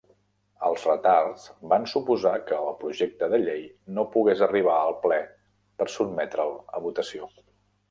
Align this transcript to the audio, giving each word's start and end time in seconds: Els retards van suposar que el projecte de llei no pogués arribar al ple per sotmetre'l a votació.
Els 0.67 0.85
retards 0.87 1.43
van 1.73 1.85
suposar 1.91 2.31
que 2.47 2.57
el 2.69 2.79
projecte 2.79 3.29
de 3.35 3.41
llei 3.43 3.63
no 3.99 4.07
pogués 4.17 4.43
arribar 4.49 4.81
al 4.87 4.99
ple 5.07 5.21
per 5.83 5.91
sotmetre'l 6.01 6.59
a 6.81 6.85
votació. 6.91 7.33